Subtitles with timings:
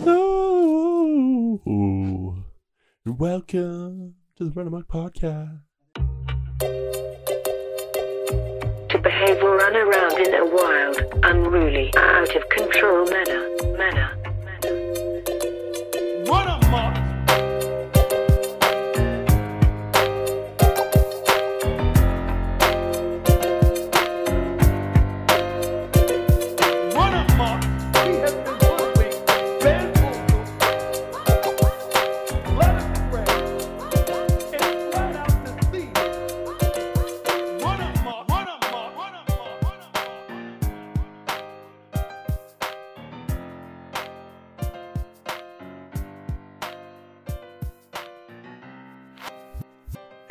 [0.00, 1.58] Hello.
[1.66, 5.62] and Welcome to the Run Amok Podcast.
[8.90, 13.48] to behave or run around in a wild, unruly, out of control manner.
[13.76, 14.16] Manner.
[14.44, 14.76] manner.
[16.30, 17.07] Run amok.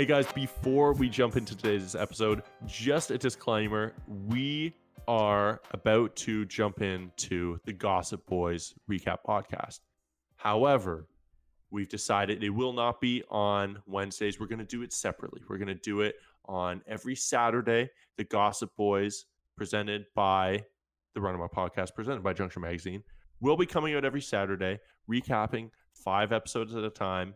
[0.07, 3.91] Guys, before we jump into today's episode, just a disclaimer.
[4.07, 4.73] We
[5.05, 9.81] are about to jump into the Gossip Boys recap podcast.
[10.37, 11.09] However,
[11.71, 14.39] we've decided it will not be on Wednesdays.
[14.39, 15.41] We're going to do it separately.
[15.49, 17.89] We're going to do it on every Saturday.
[18.15, 19.25] The Gossip Boys,
[19.57, 20.63] presented by
[21.15, 23.03] the Run Amok Podcast, presented by Junction Magazine,
[23.41, 24.79] will be coming out every Saturday,
[25.11, 27.33] recapping five episodes at a time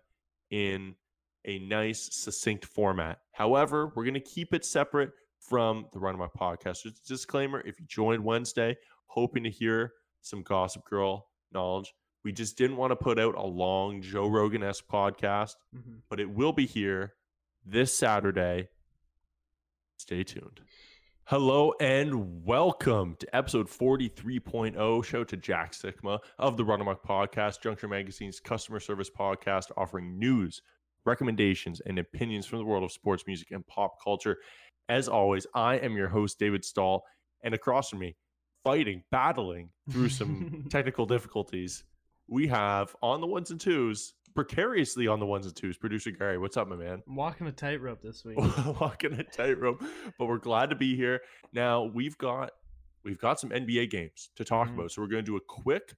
[0.51, 0.95] in
[1.45, 3.19] a nice, succinct format.
[3.31, 6.83] However, we're going to keep it separate from the Run Amok Podcast.
[6.83, 12.31] Just a disclaimer if you joined Wednesday, hoping to hear some Gossip Girl knowledge, we
[12.31, 15.95] just didn't want to put out a long Joe Rogan esque podcast, mm-hmm.
[16.09, 17.13] but it will be here
[17.65, 18.69] this Saturday.
[19.97, 20.61] Stay tuned.
[21.25, 25.05] Hello and welcome to episode 43.0.
[25.05, 30.19] Show to Jack Sigma of the Run Amok Podcast, Junction Magazine's customer service podcast, offering
[30.19, 30.61] news,
[31.05, 34.37] recommendations, and opinions from the world of sports, music, and pop culture.
[34.89, 37.03] As always, I am your host, David Stahl,
[37.43, 38.15] and across from me,
[38.63, 41.83] fighting, battling through some technical difficulties,
[42.27, 46.37] we have on the ones and twos, precariously on the ones and twos, producer Gary.
[46.37, 47.01] What's up, my man?
[47.07, 48.37] I'm walking a tightrope this week.
[48.79, 49.83] walking a tightrope,
[50.17, 51.21] but we're glad to be here.
[51.53, 52.51] Now we've got
[53.03, 54.75] we've got some NBA games to talk Mhm.
[54.75, 55.93] about, so we're going to do a quick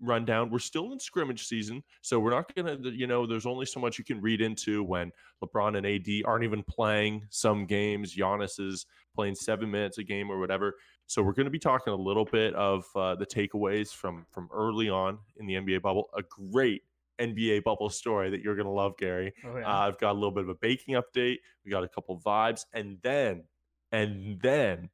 [0.00, 0.50] rundown.
[0.50, 3.80] We're still in scrimmage season, so we're not going to, you know, there's only so
[3.80, 8.14] much you can read into when LeBron and AD aren't even playing some games.
[8.14, 10.74] Giannis is playing seven minutes a game or whatever.
[11.06, 14.48] So we're going to be talking a little bit of uh, the takeaways from from
[14.52, 16.10] early on in the NBA bubble.
[16.16, 16.82] A great
[17.18, 19.32] NBA bubble story that you're going to love, Gary.
[19.44, 19.66] Oh, yeah.
[19.66, 21.38] Uh, I've got a little bit of a baking update.
[21.64, 23.44] We got a couple vibes, and then,
[23.92, 24.90] and then,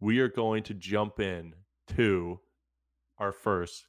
[0.00, 1.54] we are going to jump in
[1.96, 2.38] to
[3.18, 3.86] our first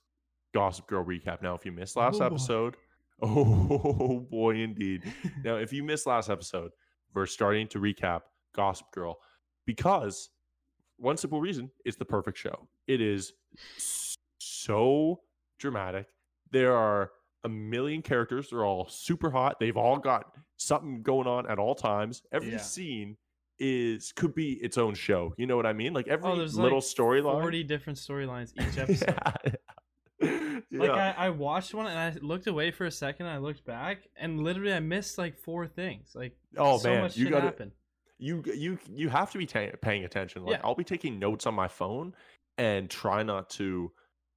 [0.53, 1.41] Gossip Girl recap.
[1.41, 2.75] Now, if you missed last Oh, episode,
[3.21, 5.03] oh boy, indeed.
[5.43, 6.71] now, if you missed last episode,
[7.13, 8.21] we're starting to recap
[8.55, 9.17] Gossip Girl
[9.65, 10.29] because
[10.97, 12.67] one simple reason: it's the perfect show.
[12.87, 13.33] It is
[14.39, 15.21] so
[15.59, 16.07] dramatic.
[16.51, 17.11] There are
[17.43, 18.49] a million characters.
[18.49, 19.57] They're all super hot.
[19.59, 20.25] They've all got
[20.57, 22.21] something going on at all times.
[22.31, 22.57] Every Yeah.
[22.57, 23.17] scene
[23.59, 25.33] is could be its own show.
[25.37, 25.93] You know what I mean?
[25.93, 27.41] Like oh, every oh, little like storyline.
[27.41, 29.15] 40 different storylines each episode.
[29.45, 29.51] yeah.
[30.79, 33.25] Like I, I watched one and I looked away for a second.
[33.27, 36.11] I looked back and literally I missed like four things.
[36.15, 37.71] Like oh so man, much you got to happened.
[38.17, 40.43] you you you have to be ta- paying attention.
[40.43, 40.61] Like Yeah.
[40.63, 42.13] I'll be taking notes on my phone
[42.57, 43.91] and try not to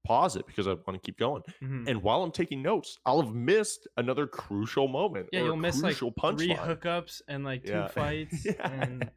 [0.07, 1.43] pause it because I want to keep going.
[1.63, 1.87] Mhm.
[1.89, 5.29] And while I'm taking notes, I'll have missed another crucial moment.
[5.33, 6.57] Yeah, you'll miss like three punchline.
[6.59, 7.89] hookups and like two Yeah.
[8.01, 8.47] fights.
[8.47, 8.71] Yeah.
[8.71, 9.11] And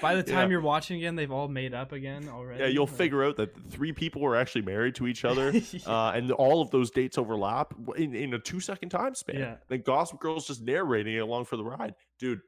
[0.00, 0.52] by the time Yeah.
[0.52, 2.60] you're watching again, they've all made up again already.
[2.60, 5.80] Yeah, you'll like- figure out that three people were actually married to each other, Yeah.
[5.86, 9.38] uh, and all of those dates overlap in, in a two second time span.
[9.38, 9.56] Yeah.
[9.68, 11.94] Then Gossip Girl's just narrating it along for the ride.
[12.18, 12.40] Dude,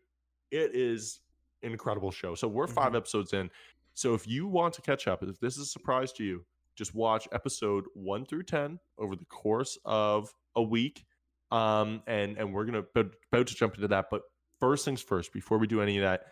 [0.50, 1.20] it is
[1.62, 2.34] an incredible show.
[2.34, 2.96] So we're 5 Mhm.
[2.96, 3.50] episodes in.
[3.94, 6.94] So if you want to catch up, if this is a surprise to you, just
[6.94, 11.04] watch episode one through 10 over the course of a week.
[11.50, 14.06] Um, and, and we're about, about to jump into that.
[14.10, 14.22] But
[14.60, 16.24] first things first, before we do any of that,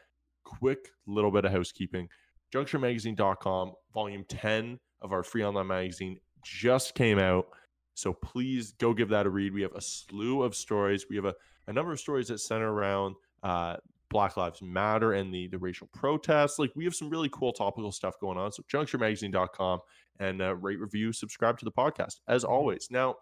[0.45, 2.09] quick little bit of housekeeping.
[2.55, 7.47] JunctionMagazine.com, volume 10 of our free online magazine just came out.
[7.95, 9.53] So please go give that a read.
[9.53, 11.07] We have a slew of stories.
[11.09, 11.35] We have a,
[11.67, 13.77] a number of stories that center around uh,
[14.11, 16.59] Black Lives Matter and the, the racial protests.
[16.59, 18.53] Like we have some really cool topical stuff going on.
[18.53, 19.81] So junctionmagazine.com
[20.21, 22.89] and uh, rate, review, subscribe to the podcast as always.
[22.91, 23.17] Now,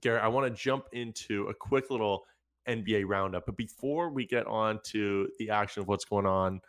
[0.00, 2.24] Garrett, I want to jump into a quick little
[2.68, 3.46] NBA roundup.
[3.46, 6.60] But before we get on to the action of what's going on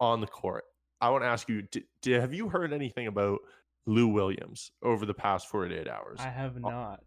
[0.00, 0.64] on the court,
[1.00, 1.62] I want to ask you:
[2.04, 3.40] Have you heard anything about
[3.86, 6.18] Lou Williams over the past 48 hours?
[6.20, 7.00] I have not.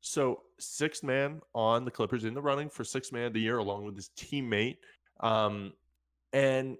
[0.00, 3.58] So sixth man on the Clippers in the running for sixth man of the year,
[3.58, 4.76] along with his teammate.
[5.20, 5.72] Um,
[6.32, 6.76] and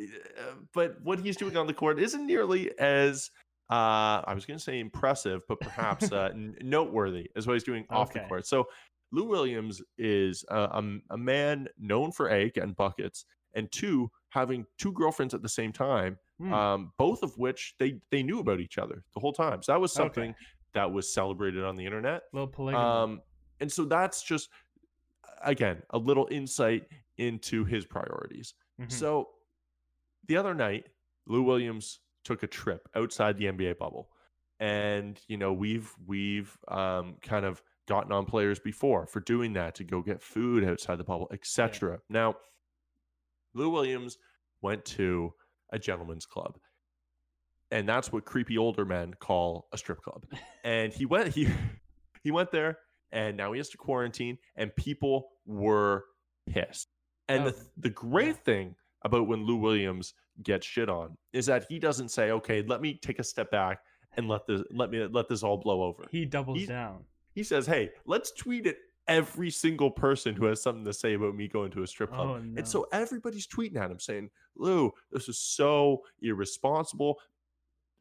[0.00, 3.30] uh, but what he's doing on the court isn't nearly as
[3.70, 7.64] uh, I was going to say impressive, but perhaps uh, n- noteworthy is what he's
[7.64, 8.46] doing off the court.
[8.46, 8.66] So
[9.10, 10.82] Lou Williams is a
[11.16, 13.24] man known for a getting buckets
[13.54, 16.52] and two having two girlfriends at the same time, Hmm.
[16.52, 19.62] um, both of which they they knew about each other the whole time.
[19.62, 20.04] So that was Okay.
[20.04, 20.34] something
[20.74, 22.24] that was celebrated on the internet.
[22.32, 22.82] little polygamy.
[22.84, 23.22] Um,
[23.60, 24.50] and so that's just
[25.42, 28.54] again a little insight into his priorities.
[28.78, 28.92] Mhm.
[28.92, 29.30] So
[30.26, 30.88] the other night,
[31.26, 34.10] Lou Williams took a trip outside the NBA bubble.
[34.60, 39.74] And you know, we've we've um, kind of gotten on players before for doing that
[39.76, 41.98] to go get food outside the bubble, etc.
[42.08, 42.34] Now,
[43.54, 44.18] Lou Williams
[44.62, 45.32] went to
[45.72, 46.58] a gentleman's club.
[47.70, 50.24] And that's what creepy older men call a strip club.
[50.64, 51.48] And he went he
[52.22, 52.78] he went there
[53.10, 56.04] and now he has to quarantine and people were
[56.48, 56.88] pissed.
[57.28, 58.44] And Oh, the the great yeah.
[58.44, 60.12] thing about when Lou Williams
[60.42, 63.78] gets shit on is that he doesn't say, "Okay, let me take a step back
[64.16, 67.04] and let this let me let this all blow over." he doubles he's- down.
[67.38, 68.74] He says, "Hey, let's tweet at
[69.06, 72.28] every single person who has something to say about me going to a strip club."
[72.30, 77.20] Oh, And so everybody's tweeting at him saying, "Lou, this is so irresponsible."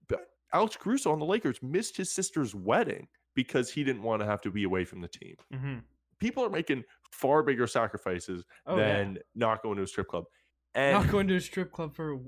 [0.08, 0.22] But
[0.54, 4.42] Alex Caruso on the Lakers missed his sister's wedding because he didn't want to have
[4.42, 5.36] to be away from the team.
[5.52, 5.78] hmm
[6.18, 8.84] People are making far bigger sacrifices Oh, yeah.
[8.98, 10.26] than not going to a strip club.
[10.74, 12.20] And Not going to a strip club for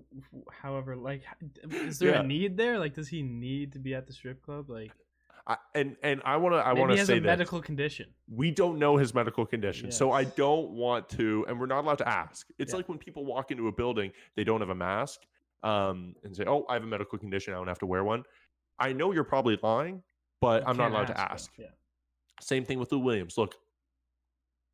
[0.51, 1.23] however, like,
[1.73, 2.21] is there Yeah.
[2.21, 2.77] a need there?
[2.77, 4.69] Like, does he need to be at the strip club?
[4.69, 4.91] Like,
[5.49, 8.05] I, and and I want to I want to say a that medical condition.
[8.29, 11.97] we don't know his medical condition, so I don't want to, and we're not allowed
[11.97, 12.47] to ask.
[12.59, 12.77] It's Yeah.
[12.77, 15.21] like when people walk into a building, they don't have a mask,
[15.63, 18.23] um, and say, "Oh, I have a medical condition, I don't have to wear one."
[18.77, 20.03] I know you're probably lying,
[20.39, 21.51] but You I'm not allowed to ask.
[21.57, 21.65] Yeah.
[22.41, 23.35] Same thing with Lou Williams.
[23.37, 23.55] Look,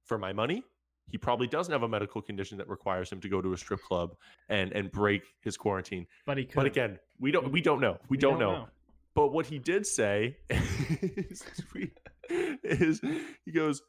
[0.04, 0.62] for my money,
[1.08, 3.82] he probably doesn't have a medical condition that requires him to go to a strip
[3.82, 4.16] club
[4.50, 6.06] and and break his quarantine.
[6.26, 6.56] But he could.
[6.56, 7.98] But again, we don't we don't know.
[8.10, 8.68] We, don't, know.
[9.16, 11.44] But what he did say is,
[12.64, 13.02] is
[13.46, 13.82] he goes,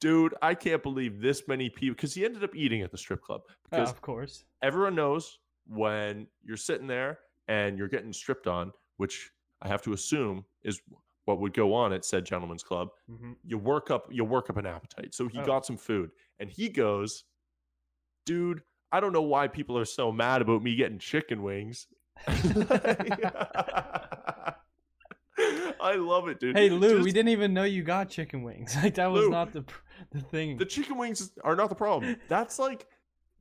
[0.00, 3.22] dude, I can't believe this many people because he ended up eating at the strip
[3.22, 4.44] club Uh, because of course.
[4.62, 9.30] everyone knows when you're sitting there and you're getting stripped on, which
[9.62, 10.80] I have to assume is
[11.24, 12.88] what would go on at said gentleman's club.
[13.08, 15.14] hmm You work up you work up an appetite.
[15.14, 15.44] So he Oh.
[15.46, 16.10] got some food
[16.40, 17.24] and he goes,
[18.26, 18.62] dude,
[18.92, 21.86] I don't know why people are so mad about me getting chicken wings.
[25.84, 26.56] I love it, dude.
[26.56, 28.74] Hey Lou, we didn't even know you got chicken wings.
[28.82, 29.64] Like that was Lou, not the
[30.10, 30.56] the thing.
[30.56, 32.16] The chicken wings are not the problem.
[32.28, 32.86] That's like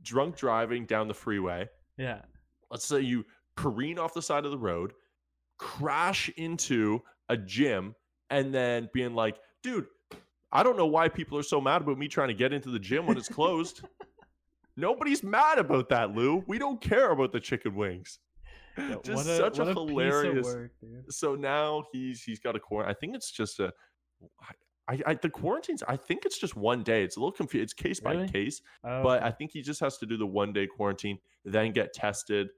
[0.03, 1.69] drunk driving down the freeway.
[1.97, 2.21] yeah.
[2.69, 3.23] Let's say you
[3.55, 4.93] careen off the side of the road,
[5.59, 7.93] crash into a gym,
[8.31, 9.85] and then being like, dude,
[10.51, 12.79] I don't know why people are so mad about me trying to get into the
[12.79, 13.81] gym when it's closed.
[14.75, 16.43] Nobody's mad about that, Lou.
[16.47, 18.17] We don't care about the chicken wings.
[18.77, 20.45] Yeah, Just a, such a a hilarious.
[20.45, 20.71] work.
[21.09, 22.91] So now he's he's got a quarantine.
[22.95, 23.71] I think it's just a.
[24.87, 25.81] I, I the quarantines.
[25.87, 27.03] I think it's just one day.
[27.03, 27.63] It's a little confused.
[27.63, 29.27] It's case by case, Oh, but okay.
[29.27, 32.49] I think he just has to do the one day quarantine, then get tested,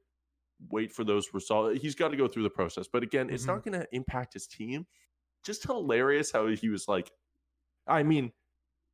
[0.70, 1.80] wait for those results.
[1.82, 2.88] He's got to go through the process.
[2.92, 3.70] But again, it's not Mm-hmm.
[3.72, 4.88] going to impact his team.
[5.44, 7.12] Just hilarious how he was like,
[7.88, 8.32] I mean,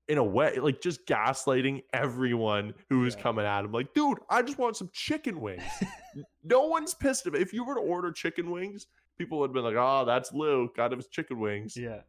[0.09, 3.21] in a way, like just gaslighting everyone who was Yeah.
[3.21, 3.71] coming at him.
[3.71, 5.63] Like, dude, I just want some chicken wings.
[6.51, 7.41] no one's pissed about.
[7.41, 8.87] If you were to order chicken wings,
[9.17, 12.01] people would have been like, "Oh, that's Lou, got his chicken wings." yeah.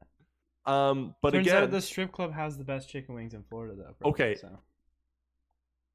[0.66, 3.74] Um, but Turns again, out the strip club has the best chicken wings in Florida,
[3.76, 3.94] though.
[3.98, 4.34] probably, Okay.
[4.36, 4.58] So.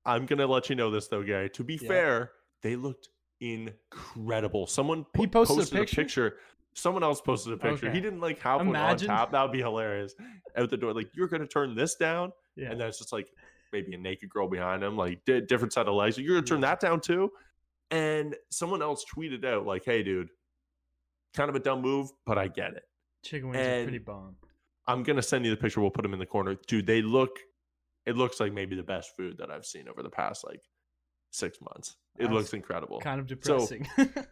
[0.05, 1.49] I'm gonna let you know this though, Gary.
[1.51, 1.87] To be Yeah.
[1.87, 4.67] fair, they looked incredible.
[4.67, 6.37] Someone He po- posted a picture?
[6.73, 7.89] Someone else posted a picture.
[7.91, 9.07] He didn't like have Imagine.
[9.09, 9.31] one on tap.
[9.31, 10.15] That would be hilarious.
[10.55, 12.71] Out the door, like you're gonna turn this down, Yeah.
[12.71, 13.33] and then it's just like
[13.73, 16.17] maybe a naked girl behind him, like di- different set of legs.
[16.17, 16.69] You're gonna turn Yeah.
[16.69, 17.31] that down too.
[17.91, 20.29] And someone else tweeted out like, "Hey, dude,
[21.33, 22.83] kind of a dumb move, but I get it."
[23.23, 24.35] chicken wings are pretty bomb.
[24.87, 25.81] I'm gonna send you the picture.
[25.81, 26.85] We'll put them in the corner, dude.
[26.87, 27.39] They look.
[28.05, 30.61] It looks like maybe the best food that I've seen over the past like
[31.31, 31.97] six months.
[32.17, 32.99] It That's looks incredible.
[33.01, 33.87] Kind of So- depressing.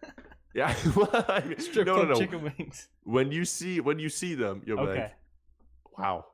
[0.54, 0.74] Yeah.
[0.96, 2.16] well, I mean, strip no, no, no.
[2.16, 2.88] chicken wings.
[3.04, 5.02] When you see when you see them, you'll be Okay.
[5.02, 5.16] like,
[5.98, 6.26] wow,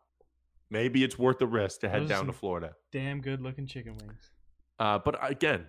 [0.69, 2.75] maybe it's worth the risk to head Those down to Florida.
[2.91, 4.29] Damn good looking chicken wings.
[4.77, 5.65] Uh, but again,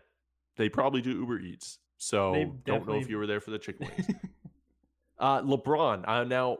[0.56, 3.58] they probably do Uber Eats, so They don't know if you were there for the
[3.58, 4.06] chicken wings.
[5.18, 6.02] Uh, LeBron.
[6.08, 6.58] Uh, now,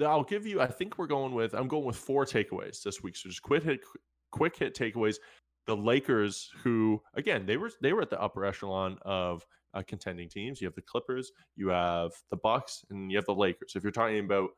[0.00, 0.60] I'll give you.
[0.60, 1.52] I think we're going with.
[1.52, 3.16] I'm going with four takeaways this week.
[3.16, 3.80] So just quick hit,
[4.30, 5.16] quick hit takeaways.
[5.66, 10.28] The Lakers, who again they were they were at the upper echelon of uh, contending
[10.28, 10.60] teams.
[10.60, 13.72] You have the Clippers, you have the Bucks, and you have the Lakers.
[13.74, 14.50] If you're talking about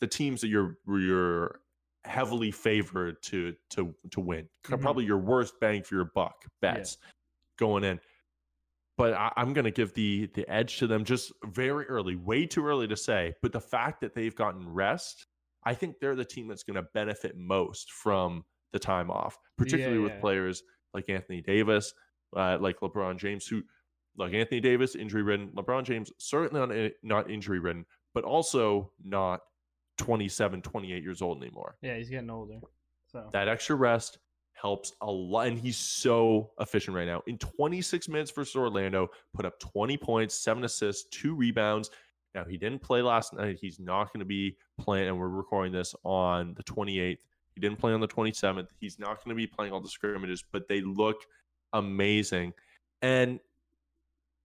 [0.00, 1.60] the teams that you're you're
[2.04, 4.80] heavily favored to to to win, Mhm.
[4.80, 6.98] probably your worst bang for your buck bets
[7.58, 8.00] going in.
[8.96, 12.46] but I, I'm going to give the the edge to them just very early, way
[12.46, 13.34] too early to say.
[13.42, 15.26] But the fact that they've gotten rest,
[15.64, 19.98] I think they're the team that's going to benefit most from the time off, particularly
[19.98, 20.20] with yeah.
[20.20, 20.62] players
[20.94, 21.92] like Anthony Davis,
[22.36, 23.62] uh, like LeBron James, who
[24.16, 25.48] like Anthony Davis, injury ridden.
[25.56, 27.84] LeBron James certainly not not injury ridden,
[28.14, 29.40] but also not
[29.98, 31.76] 27, 28 years old anymore.
[31.82, 32.60] Yeah, he's getting older.
[33.06, 34.18] So That extra rest
[34.60, 35.48] helps a lot.
[35.48, 37.22] And he's so efficient right now.
[37.26, 41.90] In 26 minutes versus Orlando, put up 20 points, seven assists, two rebounds.
[42.34, 43.58] Now, he didn't play last night.
[43.60, 47.18] He's not going to be playing, and we're recording this on the 28th.
[47.54, 48.68] He didn't play on the 27th.
[48.78, 51.22] He's not going to be playing all the scrimmages, but they look
[51.72, 52.52] amazing.
[53.00, 53.40] And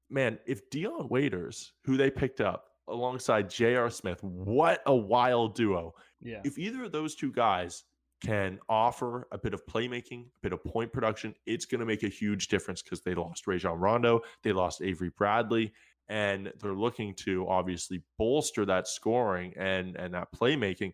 [0.09, 3.89] man, if Dion Waiters, who they picked up alongside J.R.
[3.89, 7.83] Smith, what a wild duo yeah, if either of those two guys
[8.21, 12.03] can offer a bit of playmaking, a bit of point production, it's going to make
[12.03, 15.73] a huge difference because they lost Rajon Rondo, they lost Avery Bradley,
[16.09, 20.93] and they're looking to obviously bolster that scoring and and that playmaking.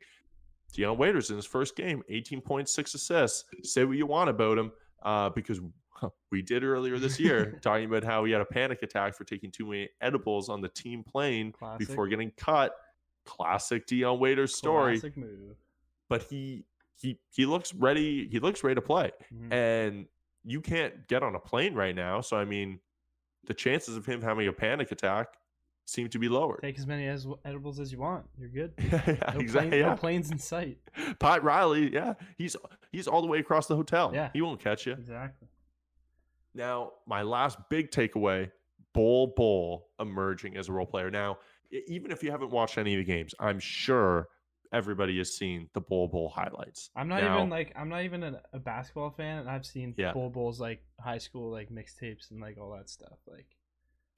[0.74, 3.46] Dion Waiters in his first game, 18.6 assists.
[3.64, 4.72] Say what you want about him,
[5.04, 5.62] uh, because
[6.30, 9.50] we did earlier this year talking about how he had a panic attack for taking
[9.50, 11.88] too many edibles on the team plane Classic.
[11.88, 12.74] before getting cut.
[13.26, 15.58] Classic Dion Waiters story Classic move.
[16.10, 16.64] but he
[17.00, 19.52] he he looks ready he looks ready to play Mhm.
[19.54, 20.06] and
[20.44, 22.80] you can't get on a plane right now so i mean
[23.46, 25.28] the chances of him having a panic attack
[25.86, 28.26] seem to be lower Take as many as edibles as you want.
[28.38, 28.74] You're good.
[28.78, 29.90] yeah, yeah, No, exactly plane- yeah.
[29.92, 30.80] no planes in sight.
[31.20, 32.56] pat riley yeah he's
[32.92, 34.30] he's all the way across the hotel Yeah.
[34.34, 35.48] he won't catch you Exactly.
[36.54, 38.52] Now, my last big takeaway
[38.94, 41.12] Bol Bol emerging as a role player.
[41.12, 41.38] Now,
[41.88, 44.30] even if you haven't watched any of the games, I'm sure
[44.74, 46.90] everybody has seen the Bol Bol highlights.
[46.96, 49.94] I'm not Now- even like I'm not even a, a basketball fan, and I've seen
[49.98, 50.14] Yeah.
[50.14, 53.18] Bol Bols like high school like mixtapes and like all that stuff.
[53.28, 53.48] Like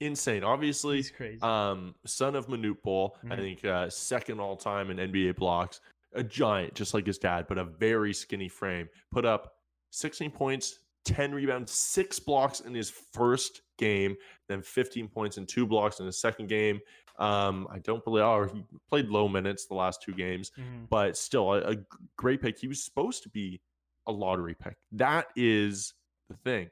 [0.00, 0.44] insane.
[0.44, 1.40] Obviously, he's crazy.
[1.42, 3.36] um, son of Manute Bol, I Mhm.
[3.36, 5.80] think uh, second all time in NBA blocks.
[6.14, 8.88] A giant, just like his dad, but a very skinny frame.
[9.12, 9.54] Put up
[9.90, 14.16] 16 points, 10 rebounds, six blocks in his first game,
[14.48, 16.80] then 15 points and two blocks in his second game.
[17.20, 20.88] Um, I don't believe, oh, he played low minutes the last two games, Mhm.
[20.88, 21.76] but still a
[22.16, 22.58] great pick.
[22.58, 23.60] He was supposed to be
[24.06, 24.76] a lottery pick.
[24.92, 25.92] That is
[26.28, 26.70] the thing.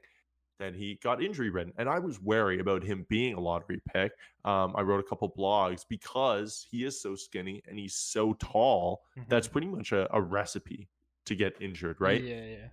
[0.57, 4.11] Then he got injury ridden, and I was wary about him being a lottery pick.
[4.43, 9.03] Um, I wrote a couple blogs because he is so skinny and he's so tall.
[9.17, 9.29] Mhm.
[9.29, 10.89] That's pretty much a, a recipe
[11.25, 12.21] to get injured, right?
[12.21, 12.67] Yeah, yeah.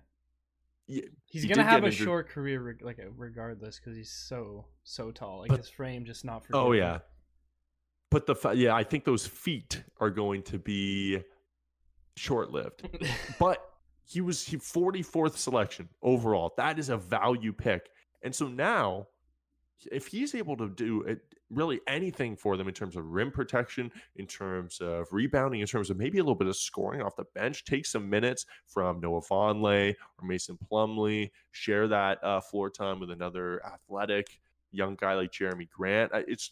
[0.89, 2.05] Yeah, He's he gonna have a injured.
[2.05, 5.39] short career, like regardless, because he's so so tall.
[5.41, 6.55] Like But- his frame just not for.
[6.55, 6.99] Oh yeah,
[8.09, 11.23] but the yeah, I think those feet are going to be
[12.15, 12.87] short lived.
[13.39, 13.71] but
[14.05, 16.53] he was he 44th selection overall.
[16.57, 17.89] That is a value pick.
[18.23, 19.07] And so now,
[19.91, 23.91] if he's able to do it, really anything for them in terms of rim protection,
[24.15, 27.25] in terms of rebounding, in terms of maybe a little bit of scoring off the
[27.35, 32.99] bench, take some minutes from Noah Vonleh or Mason Plumlee, share that uh, floor time
[32.99, 34.39] with another athletic
[34.71, 36.11] young guy like Jerami Grant.
[36.27, 36.51] It's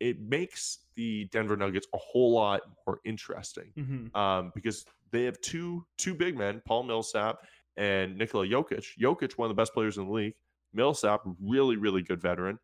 [0.00, 4.16] it makes the Denver Nuggets a whole lot more interesting Mhm.
[4.16, 8.96] um, because they have two two big men, Paul Millsap and Nikola Jokic.
[8.98, 10.34] Jokic, one of the best players in the league.
[10.72, 12.58] Millsap, really, really good veteran,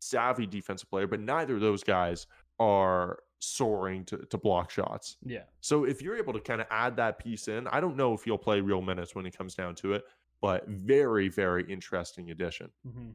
[0.00, 2.26] savvy defensive player, but neither of those guys
[2.58, 5.16] are soaring to, to block shots.
[5.24, 5.44] Yeah.
[5.60, 8.26] So if you're able to kind of add that piece in, I don't know if
[8.26, 10.04] you'll play real minutes when it comes down to it,
[10.40, 12.70] but very, very interesting addition.
[12.82, 13.10] hmm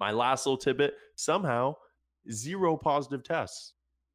[0.00, 1.76] My last little tidbit somehow
[2.30, 3.74] zero positive tests.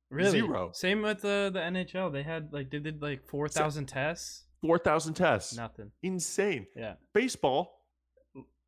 [0.10, 0.32] Really.
[0.32, 0.72] Zero.
[0.74, 2.12] Same with the the NHL.
[2.12, 4.44] They had like they did like four thousand tests.
[4.62, 5.58] 4,000 tests.
[5.58, 5.92] Nothing.
[6.04, 6.68] Insane.
[6.74, 6.94] Yeah.
[7.14, 7.82] Baseball,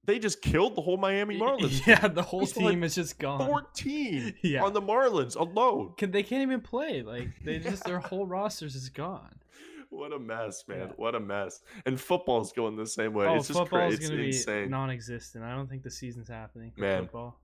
[0.03, 1.81] they just killed the whole Miami Marlins.
[1.87, 3.47] Yeah, the whole Baseball team is just gone.
[3.47, 4.63] 14 Yeah.
[4.65, 5.93] on the Marlins alone.
[5.97, 7.01] Can, they can't even play.
[7.01, 9.35] Like they just their whole rosters is gone.
[9.89, 10.79] What a mess, man.
[10.79, 10.93] Yeah.
[10.97, 11.61] What a mess.
[11.85, 13.27] And football's going the same way.
[13.27, 13.95] oh, it's just football crazy.
[13.95, 14.69] It's gonna be insane.
[14.69, 15.45] non-existent.
[15.45, 16.73] I don't think the season's happening.
[16.75, 17.03] For Man.
[17.03, 17.39] football.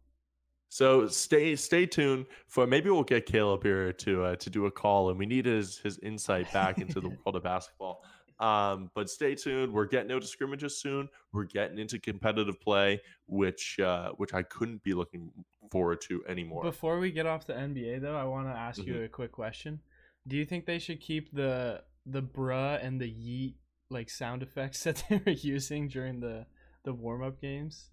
[0.74, 4.72] So stay stay tuned for maybe we'll get Caleb here to uh, to do a
[4.72, 8.06] call, and we need his his insight back into the world of basketball.
[8.40, 9.74] Um, but stay tuned.
[9.74, 11.10] We're getting out of scrimmages soon.
[11.34, 15.30] We're getting into competitive play, which uh, which I couldn't be looking
[15.72, 16.64] forward to anymore.
[16.64, 19.06] Before we get off the NBA though, I want to ask you Mhm.
[19.06, 19.82] a quick question.
[20.26, 23.56] Do you think they should keep the the bruh and the yeet
[23.90, 26.46] like sound effects that they were using during the
[26.84, 27.90] the warm up games?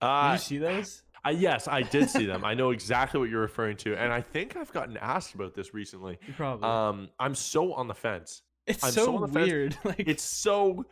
[0.00, 1.02] Did Uh, you see those?
[1.24, 2.44] I, yes, I did see them.
[2.44, 5.72] I know exactly what you're referring to, and I think I've gotten asked about this
[5.72, 6.18] recently.
[6.26, 6.68] You probably.
[6.68, 8.42] Um, I'm so on the fence.
[8.66, 9.46] it's I'm so, so on the fence.
[9.50, 9.78] weird.
[9.84, 10.84] Like It's so.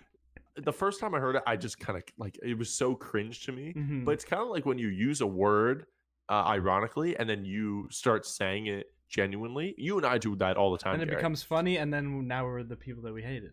[0.56, 3.44] The first time I heard it, I just kind of like it was so cringe
[3.46, 3.72] to me.
[3.74, 4.04] mhm.
[4.04, 5.86] But it's kind of like when you use a word
[6.28, 9.74] uh, ironically, and then you start saying it genuinely.
[9.78, 10.94] You and I do that all the time.
[10.94, 11.16] and it Gary.
[11.16, 13.52] becomes funny, and then now we're the people that we hated.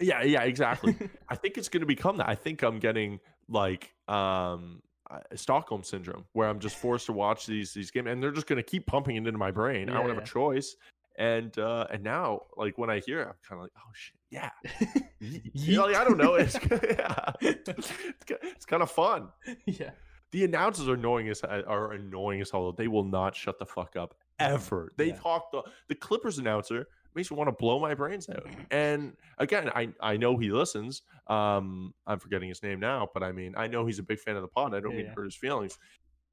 [0.00, 0.96] yeah, yeah, exactly.
[1.28, 2.28] I think it's going to become that.
[2.28, 7.46] I think I'm getting like um uh, Stockholm syndrome, where I'm just forced to watch
[7.46, 9.88] these these games, and they're just going to keep pumping it into my brain.
[9.88, 10.76] I don't Yeah, have a choice.
[11.18, 14.16] And uh and now, like when I hear, it, I'm kind of like, oh shit,
[14.30, 14.50] yeah.
[15.20, 15.78] Ye- Yeet.
[15.78, 16.34] like, I don't know.
[16.36, 17.32] It's yeah.
[17.40, 17.92] it's,
[18.28, 19.28] it's kind of fun.
[19.66, 19.90] yeah.
[20.32, 22.72] The announcers are annoying as are annoying as hell.
[22.72, 24.92] They will not shut the fuck up ever.
[24.96, 25.16] They Yeah.
[25.16, 28.46] talk the the Clippers announcer makes me want to blow my brains out.
[28.70, 31.02] And again, I I know he listens.
[31.26, 34.36] Um, I'm forgetting his name now, but I mean, I know he's a big fan
[34.36, 34.74] of the pod.
[34.74, 35.12] I don't Yeah, mean yeah.
[35.14, 35.78] to hurt his feelings,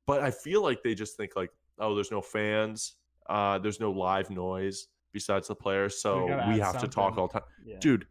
[0.06, 2.96] but I feel like they just think like, oh, there's no fans.
[3.30, 6.32] Uh, there's no live noise besides the players, so we
[6.62, 7.78] add have to talk all the time Yeah.
[7.80, 8.08] dude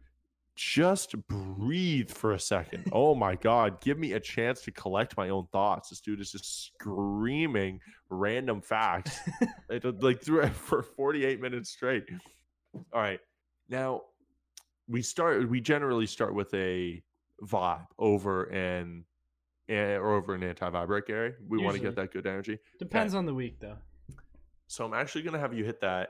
[0.55, 5.29] just breathe for a second oh my god give me a chance to collect my
[5.29, 9.19] own thoughts this dude is just screaming random facts
[9.69, 12.05] it, like through for 48 minutes straight
[12.93, 13.19] all right
[13.69, 14.01] now
[14.87, 17.01] we start we generally start with a
[17.43, 19.03] vibe over an
[19.69, 23.13] eh, or over an anti-vibe right gary we want to get that good energy Depends
[23.13, 23.77] on the week, though.
[24.67, 26.09] so I'm actually going to have you hit that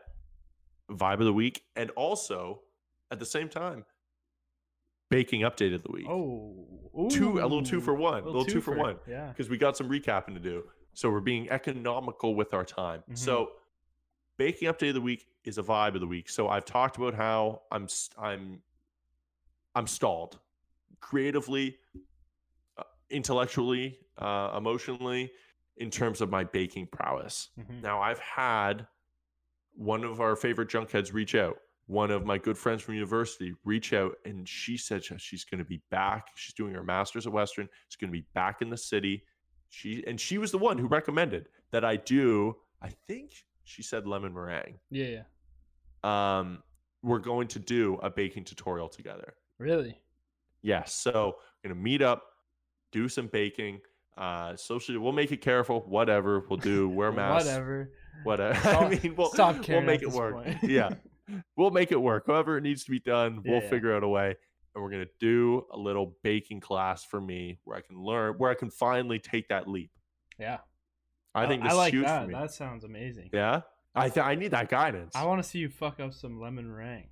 [0.91, 2.61] vibe of the week and also
[3.11, 3.83] at the same time
[5.09, 6.05] baking update of the week.
[6.09, 8.97] Oh, Two- a little two for one, a little two for one.
[9.07, 9.27] Yeah.
[9.29, 10.63] Because we got some recapping to do.
[10.93, 13.03] So we're being economical with our time.
[13.13, 13.51] So
[14.37, 16.29] baking update of the week is a vibe of the week.
[16.29, 18.61] So I've talked about how I'm I'm
[19.75, 20.39] I'm stalled
[20.99, 21.77] creatively,
[22.77, 25.31] uh, intellectually, uh, emotionally
[25.77, 27.49] in terms of my baking prowess.
[27.59, 27.81] Mhm.
[27.83, 28.87] Now, I've had
[29.73, 31.57] one of our favorite junkheads reach out.
[31.85, 35.63] One of my good friends from university reach out, and she said she's going to
[35.65, 36.29] be back.
[36.35, 37.69] She's doing her master's at Western.
[37.87, 39.23] She's going to be back in the city.
[39.69, 42.57] She and she was the one who recommended that I do.
[42.81, 44.79] I think she said lemon meringue.
[44.89, 45.21] Yeah,
[46.03, 46.37] yeah.
[46.39, 46.63] Um,
[47.03, 49.33] we're going to do a baking tutorial together.
[49.59, 49.99] Really?
[50.61, 50.93] Yes.
[50.93, 52.23] So we're gonna meet up,
[52.91, 53.79] do some baking.
[54.17, 55.81] Uh, socially, we'll make it careful.
[55.81, 56.89] Whatever we'll do.
[56.89, 57.47] Wear masks.
[57.47, 57.91] Whatever.
[58.23, 58.59] Whatever.
[58.59, 60.45] Stop- I mean, we'll stop we'll make it work.
[60.63, 60.89] yeah,
[61.55, 62.25] we'll make it work.
[62.27, 63.69] However it needs to be done, Yeah, we'll yeah.
[63.69, 64.35] figure out a way.
[64.73, 68.49] And we're gonna do a little baking class for me where I can learn, where
[68.49, 69.91] I can finally take that leap.
[70.39, 70.57] Yeah.
[71.37, 72.21] I think this I like is huge that.
[72.23, 72.33] for me.
[72.33, 73.29] That sounds amazing.
[73.33, 73.61] Yeah,
[73.95, 75.15] I th- I need that guidance.
[75.15, 77.07] I want to see you fuck up some lemon meringue.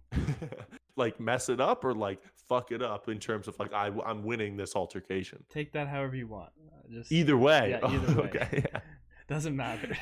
[0.98, 4.24] like mess it up or like fuck it up in terms of like I, I'm
[4.24, 5.44] winning this altercation.
[5.50, 6.52] Take that however you want.
[6.68, 7.72] Uh, Just Either way.
[7.82, 8.28] Yeah, either way.
[8.30, 8.64] okay.
[8.74, 8.80] Yeah.
[9.28, 9.98] doesn't matter.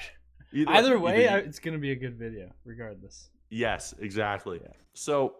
[0.52, 3.30] Either, Either way, I, it's gonna be a good video, regardless.
[3.50, 4.60] yes, exactly.
[4.62, 4.70] Yeah.
[4.94, 5.36] So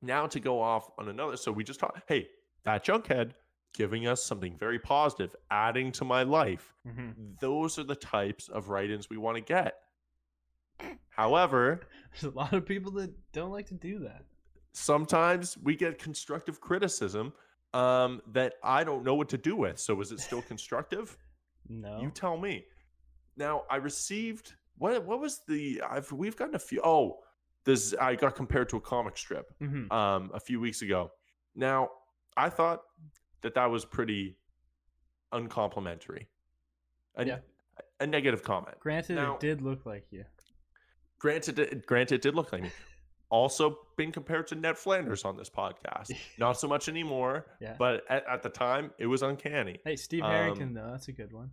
[0.00, 1.36] now to go off on another.
[1.36, 2.00] So we just talked.
[2.08, 2.28] Hey,
[2.64, 3.32] that junkhead
[3.72, 6.74] giving us something very positive, adding to my life.
[6.86, 9.74] hmm Those are the types of write-ins we want to get.
[11.10, 11.80] However,
[12.12, 14.24] There's a lot of people that don't like to do that.
[14.72, 17.32] sometimes we get constructive criticism
[17.74, 19.78] um, that I don't know what to do with.
[19.78, 21.16] So is it still constructive?
[21.68, 22.00] No.
[22.00, 22.64] You tell me.
[23.36, 25.04] Now I received what?
[25.04, 25.82] What was the?
[25.88, 26.80] I've we've gotten a few.
[26.82, 27.18] Oh,
[27.64, 31.12] this I got compared to a comic strip hmm um, a few weeks ago.
[31.54, 31.90] Now
[32.36, 32.82] I thought
[33.42, 34.36] that that was pretty
[35.32, 36.28] uncomplimentary.
[37.16, 37.38] A, Yeah.
[37.98, 38.78] a negative comment.
[38.80, 40.24] Granted, Now- it did look like you.
[41.18, 42.70] Granted, it, granted, it did look like me.
[43.32, 46.10] Also, been compared to Ned Flanders on this podcast.
[46.36, 47.76] Not so much anymore, Yeah.
[47.78, 49.78] but at, at the time, it was uncanny.
[49.84, 51.52] Hey, Steve um, Harrington, though, that's a good one.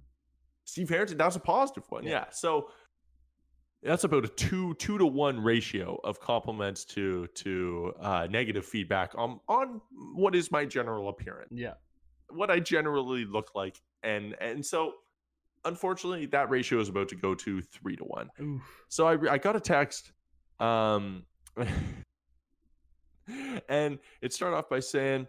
[0.63, 2.03] Steve Harrington, that was a positive one.
[2.03, 2.09] Yeah.
[2.09, 2.25] Yeah.
[2.31, 2.71] So
[3.83, 9.13] that's about a two two to one ratio of compliments to to uh, negative feedback
[9.15, 9.81] on on
[10.15, 11.73] what is my general appearance, Yeah.
[12.29, 14.93] what I generally look like, and and so
[15.65, 18.29] unfortunately that ratio is about to go to three to one.
[18.41, 18.61] Oof.
[18.89, 20.11] So I I got a text,
[20.59, 21.23] um,
[23.69, 25.27] and it started off by saying,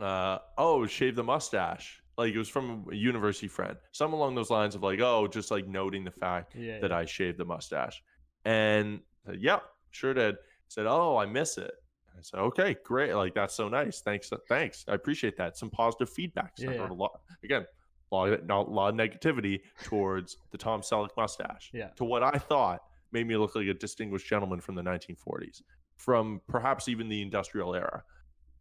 [0.00, 4.50] uh, "Oh, shave the mustache." Like it was from a university friend, some along those
[4.50, 6.78] lines of like, "Oh, just like noting the fact Yeah.
[6.80, 6.98] that yeah.
[6.98, 8.02] I shaved the mustache,"
[8.44, 10.36] and said, "Yep, sure did."
[10.68, 11.72] said, "Oh, I miss it."
[12.14, 13.14] I said, "Okay, great.
[13.14, 14.02] Like that's so nice.
[14.02, 14.84] Thanks, thanks.
[14.88, 15.56] I appreciate that.
[15.56, 16.52] Some positive feedback.
[16.56, 16.96] So I heard yeah.
[16.96, 17.66] a lot again."
[18.10, 21.70] A lot, of, not a lot of negativity towards the Tom Selleck mustache.
[21.72, 21.88] Yeah.
[21.96, 25.62] To what I thought made me look like a distinguished gentleman from the 1940s,
[25.96, 28.04] from perhaps even the industrial era.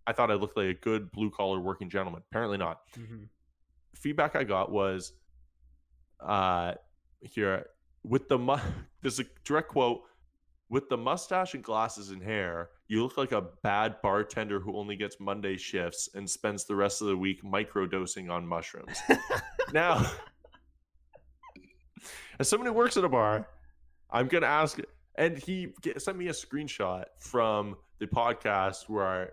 [0.08, 2.24] I thought I looked like a good blue collar working gentleman.
[2.32, 2.80] Apparently not.
[2.98, 3.28] Mhm.
[3.96, 5.14] Feedback I got was
[6.20, 6.74] uh
[7.22, 7.66] here
[8.04, 8.58] with the mu-
[9.02, 10.02] there's a direct quote
[10.70, 14.96] with the mustache and glasses and hair, you look like a bad bartender who only
[14.96, 18.98] gets Monday shifts and spends the rest of the week microdosing on mushrooms.
[19.74, 20.10] now
[22.40, 23.48] as someone who works at a bar,
[24.10, 24.80] I'm gonna ask.
[25.16, 29.28] And he sent me a screenshot from the podcast where I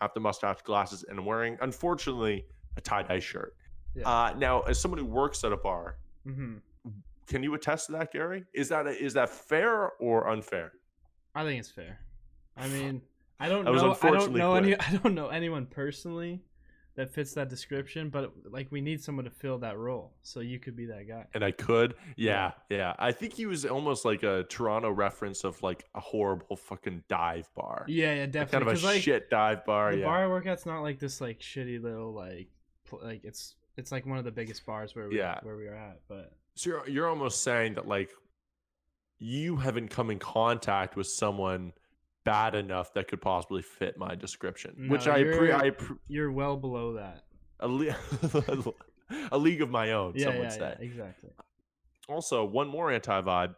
[0.00, 2.46] have the mustache, glasses, and I'm wearing, unfortunately,
[2.76, 3.54] a tie dye shirt.
[3.94, 4.08] Yeah.
[4.08, 6.56] Uh, now, as someone who works at a bar, hmm
[7.26, 8.44] can you attest to that, Gary?
[8.52, 10.72] Is that a, is that fair or unfair?
[11.34, 11.98] I think it's fair.
[12.54, 13.00] I mean,
[13.40, 13.96] I don't know.
[14.02, 14.76] I don't know any.
[14.78, 16.42] I don't know anyone personally
[16.96, 20.12] that fits that description, but like we need someone to fill that role.
[20.22, 21.24] So you could be that guy.
[21.32, 22.92] And I could, yeah, yeah.
[22.98, 27.48] I think he was almost like a Toronto reference of like a horrible fucking dive
[27.56, 28.66] bar, Yeah, yeah, Like, definitely.
[28.66, 29.92] kind of a like, shit dive bar.
[29.92, 32.48] the Yeah, bar I work at's not like this like shitty little like
[32.86, 35.38] pl- like it's it's like one of the biggest bars where we Yeah.
[35.42, 36.00] where we are at.
[36.08, 38.10] But So you're, you're almost saying that like
[39.18, 41.72] you haven't come in contact with someone
[42.24, 46.56] bad enough that could possibly fit my description, which I you're- I appre- you're well
[46.56, 47.24] below that.
[47.60, 47.96] a, le-
[49.32, 50.14] a league of my own.
[50.16, 50.58] Yeah, some yeah, say.
[50.78, 51.30] yeah, exactly.
[52.08, 53.54] Also, one more anti vibe,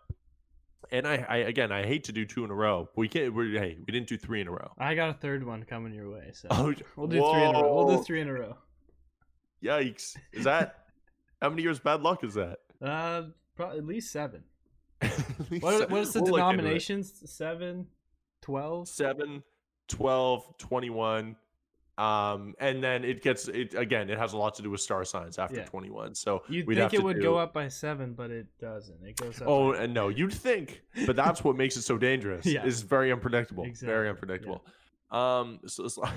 [0.92, 2.88] and I, I again I hate to do two in a row.
[2.96, 3.32] We can't.
[3.34, 4.70] Hey, we didn't do three in a row.
[4.78, 7.62] I got a third one coming your way, so Oh, we'll do three in a
[7.62, 7.74] row.
[7.86, 8.56] We'll do three in a row.
[9.62, 10.16] Yikes!
[10.32, 10.84] Is that
[11.40, 12.58] how many years bad luck is that?
[12.82, 13.22] Uh,
[13.54, 14.42] probably at least seven.
[15.00, 15.10] At
[15.60, 16.56] What are, what's the we'll look into it.
[16.56, 17.22] denominations?
[17.30, 17.86] Seven,
[18.42, 18.88] twelve.
[18.88, 19.42] 7
[19.88, 21.36] 12 21
[21.98, 25.04] um and then it gets it again it has a lot to do with star
[25.04, 25.64] signs after Yeah.
[25.64, 28.98] 21 so You'd think have it would do- go up by seven, but it doesn't.
[29.06, 29.46] It goes up.
[29.48, 32.66] oh by- and no you'd think but that's what makes it so dangerous Yeah.
[32.66, 34.10] it's very unpredictable Exactly, very yeah.
[34.10, 34.64] unpredictable
[35.10, 36.12] um so it's like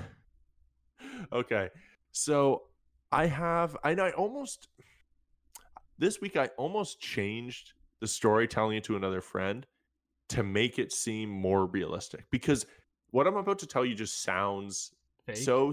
[1.32, 1.68] okay
[2.12, 2.62] so
[3.12, 4.68] i have i know i almost
[5.98, 9.66] this week i almost changed the story telling it to another friend
[10.28, 12.66] to make it seem more realistic because
[13.10, 14.92] what i'm about to tell you just sounds
[15.26, 15.36] Fake?
[15.36, 15.72] so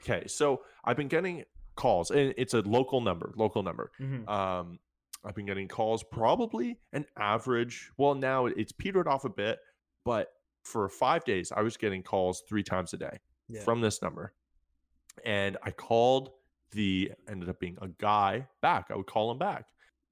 [0.00, 1.44] okay so i've been getting
[1.76, 4.28] calls and it's a local number local number Mhm.
[4.28, 4.78] um
[5.24, 9.58] i've been getting calls probably an average well now it's petered off a bit
[10.04, 10.28] but
[10.64, 13.62] for five days i was getting calls three times a day Yeah.
[13.62, 14.32] from this number
[15.24, 16.30] and i called
[16.72, 19.66] the ended up being a guy back i would call him back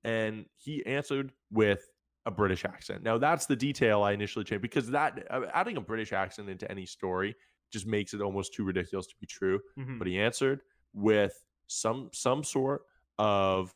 [0.04, 1.88] and he answered with
[2.26, 5.80] a british accent now that's the detail i initially changed because that uh, adding a
[5.80, 7.34] british accent into any story
[7.72, 9.98] just makes it almost too ridiculous to be true Mhm.
[9.98, 10.60] but he answered
[10.92, 12.82] with some some sort
[13.18, 13.72] of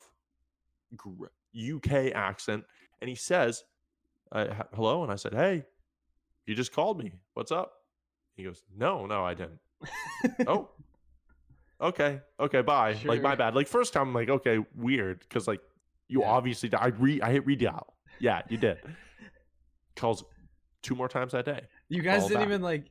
[1.57, 2.65] UK accent,
[3.01, 3.63] and he says,
[4.33, 5.65] uh, "Hello," and I said, "Hey,
[6.47, 7.13] you just called me.
[7.35, 7.73] What's up?"
[8.37, 9.61] He goes, "No, no, I didn't."
[10.47, 10.71] oh,
[11.81, 12.97] okay, okay, bye.
[13.05, 13.55] Like my bad.
[13.55, 15.61] Like first time, I'm like, okay, weird, because like
[16.09, 16.29] you Yeah.
[16.31, 17.85] obviously I re I hit redial.
[18.21, 18.79] Yeah, you did.
[19.97, 20.25] Calls
[20.83, 21.63] two more times that day.
[21.89, 22.49] You guys Call didn't back.
[22.49, 22.85] even like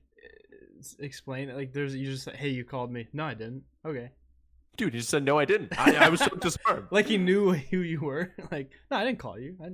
[1.00, 1.56] explain it.
[1.56, 3.08] Like, there's you just say, hey, you called me.
[3.13, 3.63] No, I didn't.
[3.86, 4.12] Okay.
[4.76, 5.78] Dude, he just said no, I didn't.
[5.80, 6.88] I, I was so disarmed.
[6.91, 8.34] Like he knew who you were.
[8.52, 9.56] Like, no, I didn't call you.
[9.63, 9.69] I,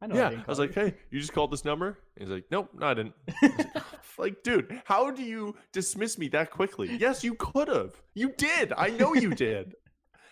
[0.00, 0.14] I know.
[0.14, 1.98] I, yeah, didn't I was like, hey, you just called this number?
[2.16, 3.14] And he's like, nope, no, I didn't.
[3.42, 3.82] I like,
[4.18, 6.96] like, dude, how do you dismiss me that quickly?
[6.96, 7.94] Yes, you could have.
[8.14, 8.72] You did.
[8.76, 9.74] I know you did.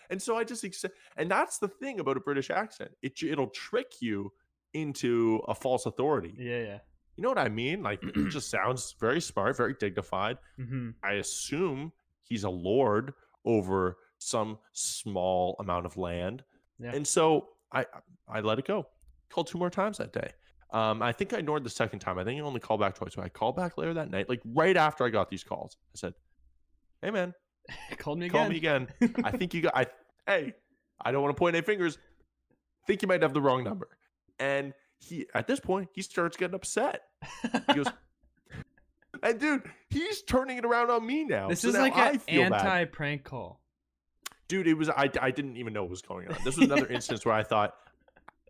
[0.09, 0.95] And so I just accept.
[1.17, 2.91] And that's the thing about a British accent.
[3.01, 4.31] It it'll trick you
[4.73, 6.33] into a false authority.
[6.37, 6.79] yeah, yeah.
[7.17, 7.81] You know what I mean?
[7.81, 10.37] Like it just sounds very smart, very dignified.
[10.57, 11.91] hmm I assume
[12.23, 16.43] he's a lord over some small amount of land.
[16.79, 16.91] Yeah.
[16.93, 17.85] And so I
[18.29, 18.85] I let it go.
[19.29, 20.29] Called two more times that day.
[20.71, 22.17] Um, I think I ignored the second time.
[22.19, 23.13] I think I only called back twice.
[23.13, 25.77] So I called back later that night, like right after I got these calls.
[25.93, 26.13] I said,
[27.01, 27.33] "Hey man,
[27.97, 28.41] Called me again.
[28.41, 28.87] call me again.
[29.23, 29.75] I think you got.
[29.77, 29.85] I
[30.25, 30.53] hey,
[31.03, 31.97] I don't want to point any fingers.
[32.85, 33.87] Think you might have the wrong number."
[34.39, 37.01] And he at this point he starts getting upset.
[37.67, 37.87] He goes,
[39.23, 41.49] and dude, he's turning it around on me now.
[41.49, 43.61] this So is now like an anti prank call.
[44.47, 46.87] dude it was I, I didn't even know what was going on this was another
[46.87, 47.73] instance where i thought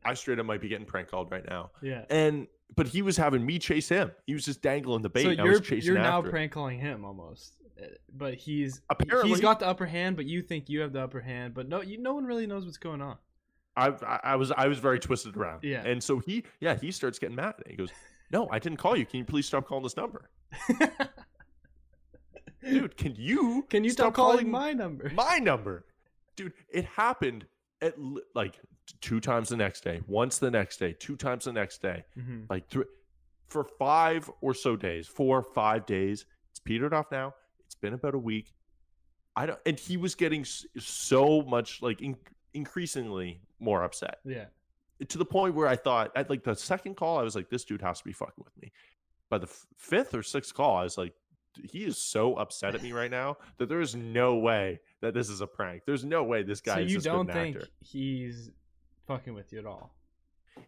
[0.08, 2.06] i straight up might be getting prank called right now Yeah.
[2.10, 5.30] and but he was having me chase him he was just dangling the bait so
[5.30, 9.30] and i was you're chasing you're now prank calling him almost, Uh, but he's Apparently-
[9.32, 11.82] he's got the upper hand, but you think you have the upper hand, but no,
[11.82, 13.17] you no one really knows what's going on.
[13.76, 15.84] I, I i was i was very twisted around Yeah.
[15.86, 17.91] and so he yeah he starts getting mad he goes
[18.32, 20.32] no i didn't call you can you please stop calling this number
[22.63, 25.12] dude can you Can you stop, calling, my number?
[25.13, 25.86] my number
[26.36, 27.46] dude it happened
[27.82, 27.96] at
[28.36, 28.60] like
[29.02, 32.50] two times the next day once the next day two times the next day Mhm.
[32.50, 32.86] like three
[33.48, 37.34] for five or so days four five days it's petered off now
[37.66, 38.54] it's been about a week
[39.36, 40.44] i don't and he was getting
[40.80, 42.16] so much like in,
[42.54, 44.46] increasingly more upset Yeah.
[45.08, 47.63] to the point where i thought at like the second call i was like this
[47.66, 48.72] dude has to be fucking with me
[49.30, 51.13] by the f- fifth or sixth call i was like
[51.63, 55.30] he is so upset at me right now that there is no way that this
[55.30, 58.52] is a prank there's no way this guy So you don't think actor he's
[59.08, 59.93] fucking with you at all?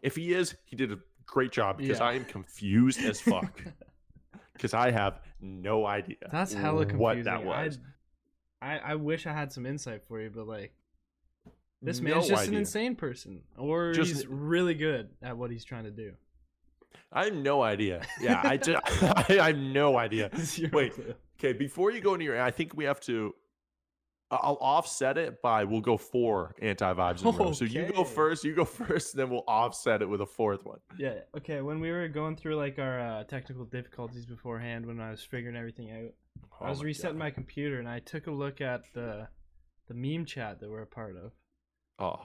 [0.02, 2.06] If he is, he did a great job because Yeah.
[2.06, 3.62] I am confused as fuck.
[4.54, 6.18] Because I have no idea.
[6.30, 7.00] That's hella confusing.
[7.00, 7.80] What that was.
[8.62, 10.74] I, I I wish I had some insight for you, but like
[11.82, 15.64] this No man's just an insane person, or Just- he's really good at what he's
[15.64, 16.12] trying to do.
[17.12, 18.02] I have no idea.
[18.22, 18.82] Yeah, I just
[19.30, 20.30] I have no idea.
[20.72, 20.94] Wait.
[20.94, 21.14] clue.
[21.40, 23.34] Okay, before you go into your, I think we have to.
[24.32, 27.52] I'll offset it by we'll go four anti vibes row.
[27.52, 30.78] So you go first, you go first, then we'll offset it with a fourth one.
[31.00, 31.16] Yeah.
[31.36, 31.62] Okay.
[31.62, 35.56] When we were going through like our uh, technical difficulties beforehand, when I was figuring
[35.56, 36.14] everything out,
[36.62, 37.24] I Oh was my resetting God.
[37.26, 39.28] my computer and I took a look at the
[39.88, 41.32] the meme chat that we're a part of,
[41.98, 42.20] Oh,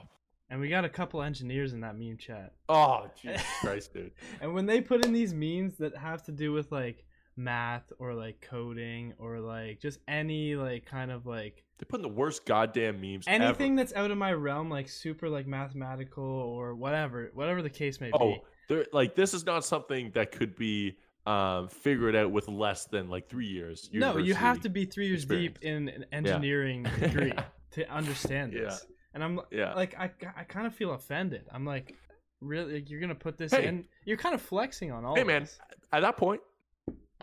[0.49, 2.53] and we got a couple engineers in that meme chat.
[2.69, 4.11] oh, Jesus Christ, dude.
[4.41, 7.03] And when they put in these memes that have to do with like
[7.37, 12.01] math or like coding or like just any like kind of like They put in
[12.03, 13.25] the worst goddamn memes.
[13.27, 13.77] anything Ever.
[13.83, 18.11] that's out of my realm, like super like mathematical or whatever, whatever the case may
[18.13, 18.41] Oh, be.
[18.69, 23.09] they're like this is not something that could be um figured out with less than
[23.09, 23.89] like three years.
[23.91, 27.33] No, you have to be three years deep in an engineering degree
[27.71, 28.85] to understand this.
[28.87, 28.94] Yeah.
[29.15, 29.73] And I'm Yeah.
[29.73, 31.45] like, I, I kind of feel offended.
[31.51, 31.95] I'm like,
[32.41, 33.65] really, like, you're gonna put this Hey.
[33.65, 33.85] in?
[34.03, 35.15] You're kind of flexing on all.
[35.15, 35.47] Hey of man,
[35.93, 36.41] at that point,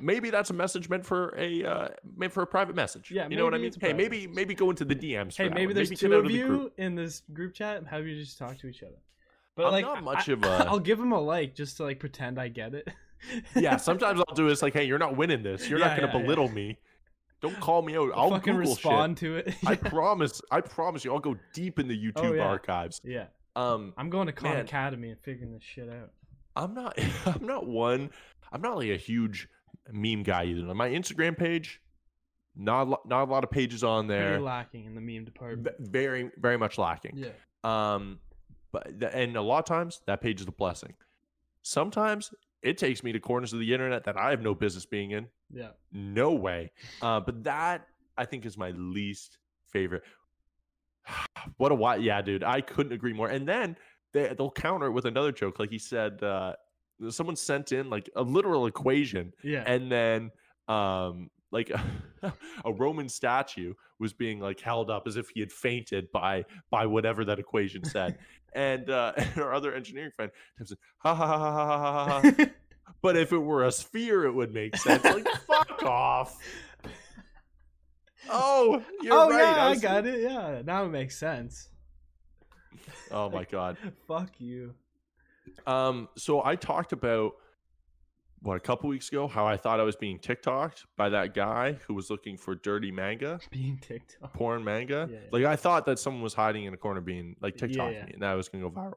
[0.01, 3.11] maybe that's a message meant for a uh meant for a private message.
[3.11, 3.73] Yeah, you know what I mean.
[3.79, 4.35] Hey, maybe message.
[4.35, 5.37] maybe go into the DMs.
[5.37, 5.75] Hey, maybe one.
[5.75, 7.87] there's get two out of you in this group chat.
[7.87, 8.97] Have you just talk to each other?
[9.55, 11.83] But I'm like, not much I, of a- I'll give them a like just to
[11.83, 12.89] like pretend I get it.
[13.55, 15.69] yeah, sometimes I'll do this like, hey, you're not winning this.
[15.69, 16.23] You're Yeah, not gonna yeah, yeah.
[16.23, 16.79] belittle me.
[17.43, 18.11] Don't call me out.
[18.15, 19.27] I'll I'll fucking Google respond shit.
[19.45, 19.55] to it.
[19.67, 20.41] I promise.
[20.51, 21.13] I promise you.
[21.13, 22.43] I'll go deep in the YouTube Oh, yeah.
[22.45, 23.01] archives.
[23.05, 23.27] yeah,
[23.57, 24.61] Um, I'm going to Khan Man.
[24.61, 26.11] Academy and figuring this shit out.
[26.57, 26.97] I'm not.
[27.27, 28.11] I'm not one.
[28.53, 29.49] I'm not like a huge
[29.91, 30.69] meme guy either.
[30.69, 31.81] On my Instagram page,
[32.55, 34.41] not a not a lot of pages on Very there.
[34.41, 35.75] lacking in the meme department.
[35.81, 37.17] Very very much lacking.
[37.17, 37.31] Yeah.
[37.65, 38.19] Um,
[38.71, 40.95] but and a lot of times that page is a blessing.
[41.63, 42.31] Sometimes
[42.63, 45.27] it takes me to corners of the internet that I have no business being in.
[45.53, 45.71] Yeah.
[45.93, 46.73] No way.
[47.01, 49.39] Uh, but that I think is my least
[49.73, 50.03] favorite.
[51.57, 51.97] what a why?
[51.97, 53.29] Yeah, dude, I couldn't agree more.
[53.29, 53.77] And then
[54.13, 56.23] they they'll counter it with another joke, like he said.
[56.23, 56.55] Uh,
[57.11, 59.65] someone sent in like a literal equation, Yeah.
[59.67, 60.31] and then
[60.69, 61.83] um like a,
[62.65, 66.87] a Roman statue was being like held up as if he had fainted by by
[66.87, 68.19] whatever that equation said.
[68.55, 70.33] and, uh, and our other engineering friend
[70.65, 72.33] said, ha ha ha ha ha ha.
[72.37, 72.47] ha.
[73.03, 75.05] but if it were a sphere, it would make sense.
[75.05, 76.39] Like fuck off.
[78.31, 79.41] Oh, you're oh, right.
[79.41, 79.71] Yeah, I.
[79.71, 80.21] I got it.
[80.21, 81.69] Yeah, now it makes sense.
[83.11, 83.77] Oh my god.
[84.09, 84.75] fuck you.
[85.67, 87.33] Um, so I talked about
[88.43, 91.75] what a couple weeks ago how I thought I was being TikToked by that guy
[91.87, 94.33] who was looking for dirty manga, Being TikTok.
[94.35, 95.09] porn manga.
[95.11, 95.29] Yeah, yeah.
[95.31, 98.05] Like I thought that someone was hiding in a corner being like TikTok yeah.
[98.07, 98.95] me, and that was gonna go viral.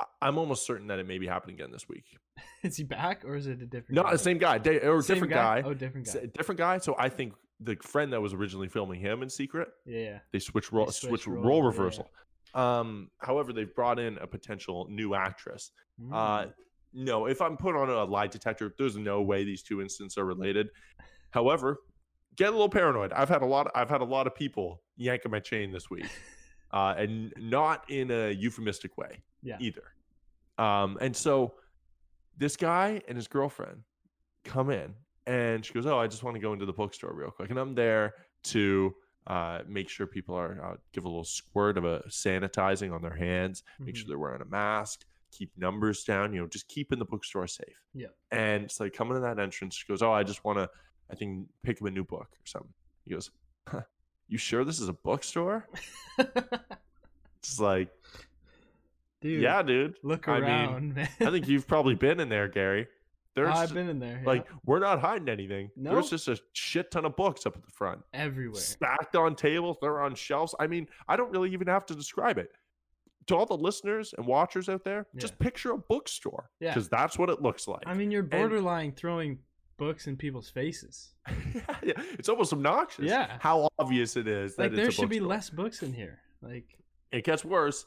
[0.00, 2.04] I- I'm almost certain that it may be happening again this week.
[2.62, 4.02] Is he back or is it a different?
[4.02, 4.10] Guy?
[4.12, 5.62] the same guy, da- or Same different guy.
[5.64, 6.26] Oh, different guy.
[6.36, 6.78] different guy.
[6.78, 10.70] So I think the friend that was originally filming him in secret, Yeah, they switch
[10.72, 11.66] role, switched switch role yeah.
[11.66, 12.10] reversal.
[12.54, 15.70] Um, however, they've brought in a potential new actress.
[16.12, 16.52] Uh, Mm.
[16.96, 20.24] No, if I'm put on a lie detector, there's no way these two incidents are
[20.24, 20.70] related.
[21.30, 21.78] However,
[22.36, 23.12] get a little paranoid.
[23.12, 23.70] I've had a lot.
[23.74, 26.06] I've had a lot of people yanking my chain this week,
[26.72, 29.58] uh, and not in a euphemistic way yeah.
[29.60, 29.82] either.
[30.58, 31.54] Um, and so
[32.38, 33.82] this guy and his girlfriend
[34.44, 34.94] come in,
[35.26, 37.58] and she goes, "Oh, I just want to go into the bookstore real quick," and
[37.58, 38.94] I'm there to.
[39.28, 43.16] Uh, make sure people are uh, give a little squirt of a sanitizing on their
[43.16, 43.64] hands.
[43.80, 43.98] Make Mhm.
[43.98, 45.04] sure they're wearing a mask.
[45.36, 46.32] Keep numbers down.
[46.32, 47.76] You know, just keeping the bookstore safe.
[47.94, 48.06] Yeah.
[48.30, 49.74] And it's like coming to that entrance.
[49.74, 50.70] She goes, "Oh, I just want to,
[51.10, 52.72] I think, pick up a new book or something."
[53.04, 53.30] He goes,
[53.68, 53.82] huh,
[54.28, 55.68] "You sure this is a bookstore?"
[57.38, 57.88] It's like,
[59.20, 59.40] dude.
[59.42, 59.96] "Yeah, dude.
[60.02, 61.08] Look I mean, around, man.
[61.20, 62.88] I think you've probably been in there, Gary.
[63.36, 64.22] There's I've been in there.
[64.24, 65.70] like we're not hiding anything.
[65.76, 65.92] No.
[65.92, 68.60] There's just a shit ton of books up at the front, everywhere.
[68.60, 69.76] stacked on tables.
[69.80, 70.54] They're on shelves.
[70.58, 72.50] I mean, I don't really even have to describe it.
[73.28, 75.20] To all the listeners and watchers out there, Yeah.
[75.20, 76.70] just picture a bookstore Yeah.
[76.72, 77.82] because that's what it looks like.
[77.86, 79.40] I mean, you're borderline throwing
[79.78, 81.12] books in people's faces.
[81.82, 83.04] yeah, it's almost obnoxious.
[83.06, 83.36] Yeah.
[83.40, 86.20] how obvious it is that Like there should be less books in here.
[86.40, 86.64] Like
[87.12, 87.84] It gets worse.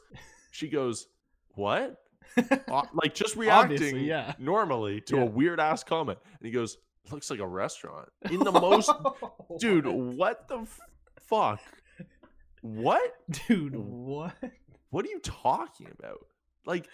[0.50, 1.06] She goes,
[1.54, 1.96] "What?"
[2.68, 4.34] Uh, like just reacting Obviously, yeah.
[4.38, 5.22] normally to Yeah.
[5.22, 6.78] a weird ass comment, and he goes,
[7.10, 8.90] looks like a restaurant." In the most,
[9.58, 10.80] dude, what the f-
[11.18, 11.60] fuck?
[12.62, 13.00] What?
[13.48, 14.34] dude, what?
[14.90, 16.26] What are you talking about?
[16.66, 16.88] Like,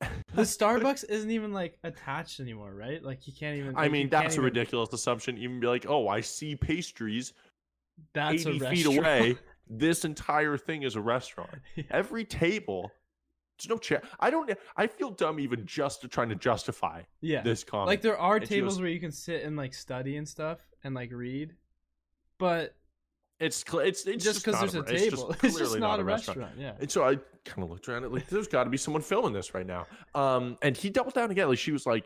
[0.00, 0.08] The
[0.42, 3.02] Starbucks isn't even like attached anymore, right?
[3.02, 3.76] Like you can't even.
[3.76, 5.38] I like, you mean, that's a even- ridiculous assumption.
[5.38, 7.34] Even be like, "Oh, I see pastries
[8.14, 9.36] That's a 80 feet away.
[9.74, 11.84] This entire thing is a restaurant." Yeah.
[11.90, 12.90] every table
[13.58, 14.02] There's no chair.
[14.18, 14.50] I don't.
[14.76, 17.42] I feel dumb even just to trying to justify Yeah.
[17.42, 17.86] this comment.
[17.86, 20.58] like there are And tables goes- where you can sit and like study and stuff
[20.82, 21.54] and like read,
[22.38, 22.74] but
[23.42, 26.04] it's it's it's just because there's a, it's table, just it's just, clearly not, a
[26.04, 26.52] restaurant.
[26.56, 26.74] Yeah.
[26.78, 29.32] And so I kind of looked around it like there's got to be someone filming
[29.32, 29.86] this right now.
[30.14, 31.48] Um, and he doubled down again.
[31.48, 32.04] Like she was like,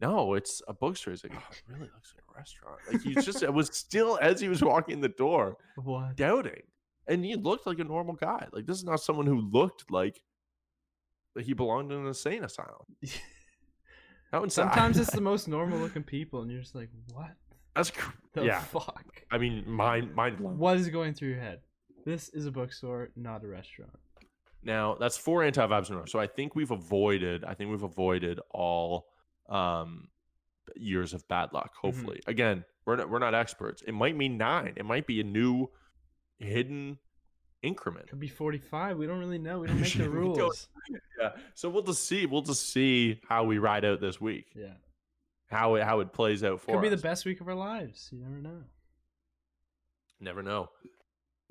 [0.00, 3.24] "No, it's a bookstore." He's like, "Oh, it really looks like a restaurant." Like he's
[3.26, 6.16] just it was still as he was walking in the door, What?
[6.16, 6.62] doubting,
[7.06, 8.46] and he looked like a normal guy.
[8.52, 10.22] Like this is not someone who looked like
[11.34, 12.86] that he belonged in an insane asylum.
[14.48, 17.32] Sometimes it's the most normal looking people, and you're just like, what
[17.74, 18.60] that's cr- the yeah.
[18.60, 19.22] fuck?
[19.30, 20.58] I mean, mind mind blown.
[20.58, 21.60] What is going through your head?
[22.04, 23.92] This is a bookstore, not a restaurant.
[24.62, 26.04] Now that's four anti vibes in a row.
[26.06, 27.44] So I think we've avoided.
[27.44, 29.06] I think we've avoided all
[29.48, 30.08] um
[30.76, 31.72] years of bad luck.
[31.74, 31.86] Mm-hmm.
[31.86, 33.82] Hopefully, again, we're not we're not experts.
[33.86, 34.74] It might mean nine.
[34.76, 35.68] It might be a new
[36.38, 36.98] hidden
[37.62, 38.08] increment.
[38.08, 38.96] Could be 45.
[38.96, 39.60] We don't really know.
[39.60, 40.68] We don't make the rules.
[41.20, 41.32] Yeah.
[41.54, 42.24] So we'll just see.
[42.24, 44.46] We'll just see how we ride out this week.
[44.56, 44.72] Yeah.
[45.50, 46.74] How it how it plays out for us.
[46.74, 48.08] It Could be the best week of our lives.
[48.12, 48.62] You never know.
[50.20, 50.68] Never know.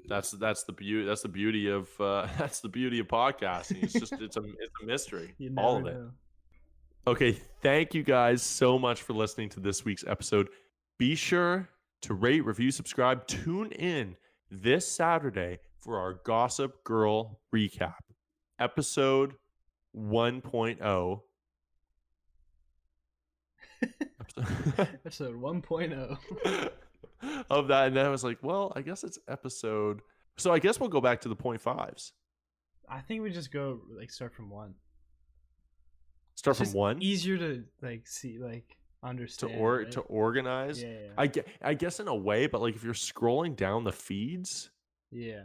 [0.07, 1.05] That's that's the beauty.
[1.05, 3.83] That's the beauty of uh, that's the beauty of podcasting.
[3.83, 5.35] It's just it's a it's a mystery.
[5.57, 5.93] All of it.
[5.95, 6.11] know.
[7.07, 7.31] Okay,
[7.61, 10.49] thank you guys so much for listening to this week's episode.
[10.97, 11.69] Be sure
[12.01, 14.15] to rate, review, subscribe, tune in
[14.51, 17.95] this Saturday for our Gossip Girl recap,
[18.59, 19.33] episode
[19.95, 19.99] oh.
[19.99, 21.21] 1.0.
[24.37, 26.69] Episode- Episode 1.0.
[27.49, 30.01] of that, and then I was like, well, I guess it's episode.
[30.37, 32.13] So I guess we'll go back to the point fives.
[32.89, 34.73] I think we just go like start from one.
[36.35, 39.91] Start It's from one Easier to like see, like understand to or right?
[39.91, 40.81] to organize.
[40.81, 43.83] Yeah, yeah, I get, I guess in a way, but like if you're scrolling down
[43.83, 44.69] the feeds,
[45.11, 45.41] yeah.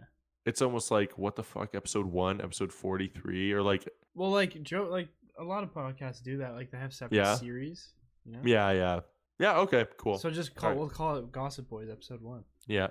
[0.47, 4.63] it's almost like what the fuck, episode one, episode forty three, or like Well, like
[4.63, 6.55] Joe, like a lot of podcasts do that.
[6.55, 7.35] Like they have separate Yeah.
[7.35, 7.93] series.
[8.25, 8.41] You know?
[8.45, 9.01] yeah, yeah,
[9.39, 9.59] yeah.
[9.59, 10.19] Okay, cool.
[10.19, 10.69] So just call.
[10.69, 10.81] Alright.
[10.81, 12.45] We'll call it Gossip Boys episode one.
[12.67, 12.89] yeah.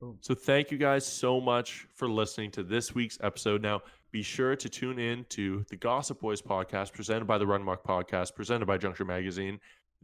[0.00, 0.18] Boom.
[0.20, 3.62] So thank you guys so much for listening to this week's episode.
[3.62, 7.60] Now be sure to tune in to the Gossip Boys podcast presented by the Run
[7.62, 9.60] Amok podcast, presented by Junction Magazine,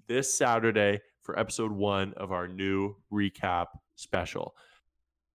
[0.06, 4.54] this Saturday for episode one of our new recap special.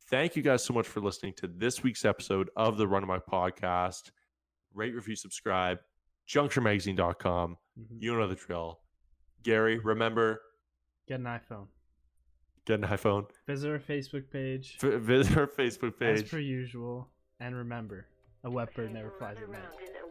[0.09, 3.25] Thank you guys so much for listening to this week's episode of the Run Amok
[3.25, 4.11] podcast.
[4.73, 5.79] Rate, review, subscribe,
[6.27, 7.57] junctionmagazine.com.
[7.79, 7.85] Mhm.
[8.01, 8.79] You know the drill.
[9.43, 10.41] Gary, remember,
[11.07, 11.67] Get an iPhone.
[12.65, 16.23] get an iPhone, Visit our Facebook page v- visit our Facebook page.
[16.23, 17.09] as per usual,
[17.39, 18.07] and remember,
[18.43, 19.61] a wet bird never flies at night.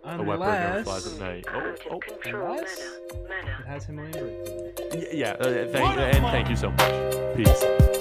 [0.04, 1.44] A wet bird never flies at night.
[1.48, 2.00] Oh, Out oh.
[2.26, 4.50] unless- it has Himalayan birds.
[4.50, 4.80] in it.
[4.94, 7.36] Y- Yeah, uh, thank, and thank you so much.
[7.36, 7.91] Peace.